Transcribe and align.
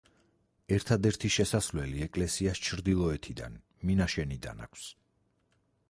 ერთადერთი 0.77 1.29
შესასვლელი 1.35 2.01
ეკლესიას 2.07 2.63
ჩრდილოეთიდან, 2.69 3.61
მინაშენიდან 3.91 4.69
აქვს. 4.69 4.89